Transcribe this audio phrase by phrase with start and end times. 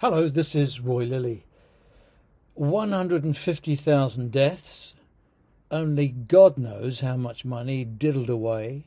[0.00, 1.44] Hello, this is Roy Lilly.
[2.54, 4.94] 150,000 deaths,
[5.72, 8.84] only God knows how much money diddled away,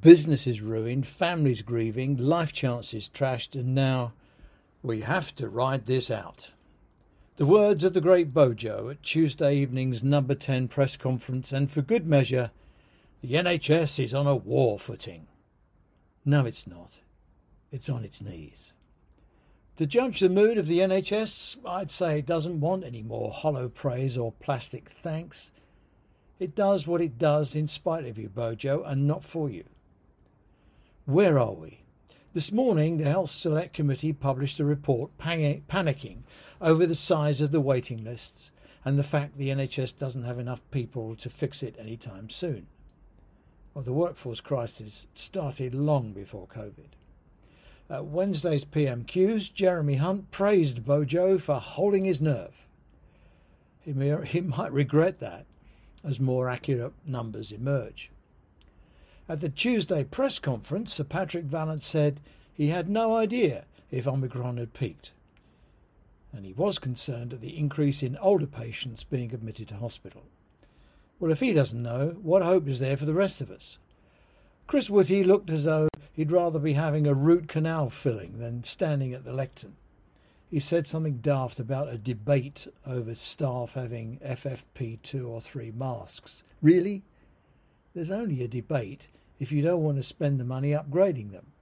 [0.00, 4.12] businesses ruined, families grieving, life chances trashed, and now
[4.80, 6.52] we have to ride this out.
[7.34, 11.82] The words of the great Bojo at Tuesday evening's number 10 press conference, and for
[11.82, 12.52] good measure,
[13.22, 15.26] the NHS is on a war footing.
[16.24, 17.00] No, it's not.
[17.72, 18.73] It's on its knees.
[19.76, 23.68] To judge the mood of the NHS, I'd say it doesn't want any more hollow
[23.68, 25.50] praise or plastic thanks.
[26.38, 29.64] It does what it does in spite of you, Bojo, and not for you.
[31.06, 31.80] Where are we?
[32.34, 36.18] This morning, the Health Select Committee published a report panicking
[36.60, 38.52] over the size of the waiting lists
[38.84, 42.68] and the fact the NHS doesn't have enough people to fix it anytime soon.
[43.72, 46.90] Well, the workforce crisis started long before COVID.
[47.90, 52.66] At Wednesday's PMQs, Jeremy Hunt praised Bojo for holding his nerve.
[53.80, 55.46] He, may, he might regret that
[56.02, 58.10] as more accurate numbers emerge.
[59.28, 62.20] At the Tuesday press conference, Sir Patrick Vallance said
[62.52, 65.12] he had no idea if Omicron had peaked.
[66.32, 70.24] And he was concerned at the increase in older patients being admitted to hospital.
[71.18, 73.78] Well, if he doesn't know, what hope is there for the rest of us?
[74.66, 79.12] Chris Whitty looked as though he'd rather be having a root canal filling than standing
[79.12, 79.76] at the lectern.
[80.50, 86.44] He said something daft about a debate over staff having FFP2 or 3 masks.
[86.62, 87.02] Really?
[87.94, 89.08] There's only a debate
[89.40, 91.52] if you don't want to spend the money upgrading them.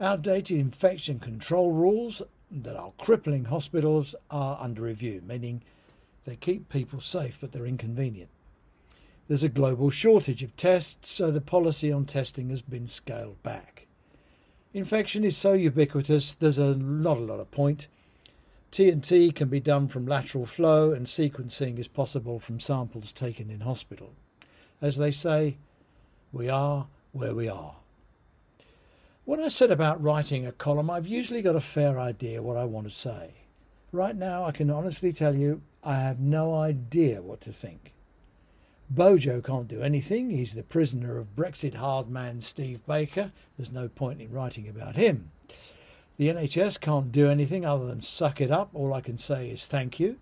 [0.00, 5.62] Outdated infection control rules that are crippling hospitals are under review, meaning
[6.24, 8.30] they keep people safe but they're inconvenient.
[9.28, 13.86] There's a global shortage of tests, so the policy on testing has been scaled back.
[14.72, 17.88] Infection is so ubiquitous, there's a not a lot of point.
[18.70, 23.60] TNT can be done from lateral flow, and sequencing is possible from samples taken in
[23.60, 24.12] hospital.
[24.80, 25.56] As they say,
[26.30, 27.76] we are where we are.
[29.24, 32.64] When I set about writing a column, I've usually got a fair idea what I
[32.64, 33.30] want to say.
[33.90, 37.92] Right now, I can honestly tell you I have no idea what to think.
[38.88, 40.30] Bojo can't do anything.
[40.30, 43.32] He's the prisoner of Brexit hard man Steve Baker.
[43.56, 45.32] There's no point in writing about him.
[46.18, 48.70] The NHS can't do anything other than suck it up.
[48.74, 50.18] All I can say is thank you.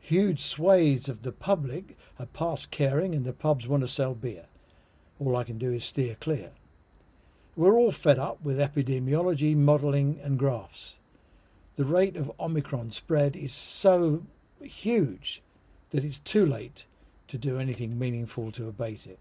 [0.00, 4.46] Huge swathes of the public are past caring and the pubs want to sell beer.
[5.20, 6.50] All I can do is steer clear.
[7.54, 10.98] We're all fed up with epidemiology, modelling, and graphs.
[11.76, 14.24] The rate of Omicron spread is so
[14.60, 15.40] huge
[15.90, 16.84] that it's too late
[17.28, 19.18] to do anything meaningful to abate it.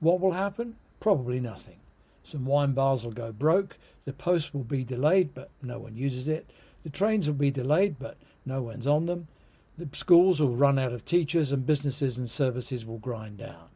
[0.00, 0.76] What will happen?
[1.00, 1.80] Probably nothing.
[2.22, 6.28] Some wine bars will go broke, the post will be delayed, but no one uses
[6.28, 6.50] it.
[6.82, 9.28] The trains will be delayed, but no one's on them.
[9.76, 13.68] The schools will run out of teachers, and businesses and services will grind down.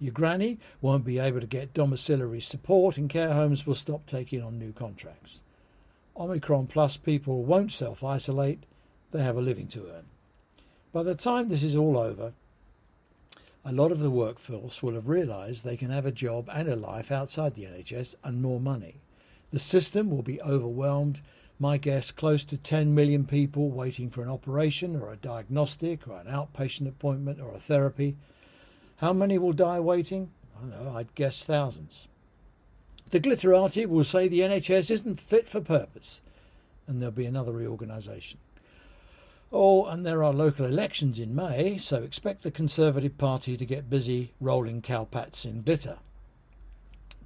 [0.00, 4.42] Your granny won't be able to get domiciliary support, and care homes will stop taking
[4.42, 5.42] on new contracts.
[6.16, 8.64] Omicron plus people won't self isolate,
[9.12, 10.06] they have a living to earn.
[10.92, 12.32] By the time this is all over,
[13.68, 16.74] a lot of the workforce will have realised they can have a job and a
[16.74, 19.02] life outside the NHS and more money.
[19.50, 21.20] The system will be overwhelmed.
[21.58, 26.18] My guess close to 10 million people waiting for an operation or a diagnostic or
[26.18, 28.16] an outpatient appointment or a therapy.
[28.96, 30.30] How many will die waiting?
[30.56, 32.08] I don't know, I'd guess thousands.
[33.10, 36.22] The glitterati will say the NHS isn't fit for purpose,
[36.86, 38.38] and there'll be another reorganisation.
[39.50, 43.88] Oh, and there are local elections in May, so expect the Conservative Party to get
[43.88, 45.98] busy rolling cowpats in glitter.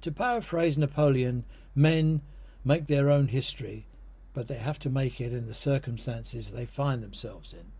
[0.01, 1.43] To paraphrase Napoleon,
[1.75, 2.21] men
[2.63, 3.87] make their own history,
[4.33, 7.71] but they have to make it in the circumstances they find themselves in.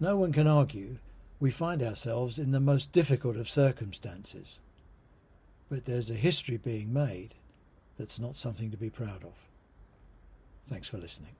[0.00, 0.96] No one can argue
[1.38, 4.58] we find ourselves in the most difficult of circumstances,
[5.68, 7.34] but there's a history being made
[7.98, 9.48] that's not something to be proud of.
[10.68, 11.32] Thanks for listening.